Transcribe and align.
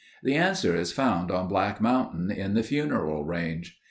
The 0.23 0.33
answer 0.33 0.75
is 0.75 0.91
found 0.91 1.29
on 1.29 1.47
Black 1.47 1.79
Mountain 1.79 2.31
in 2.31 2.55
the 2.55 2.63
Funeral 2.63 3.23
Range. 3.23 3.71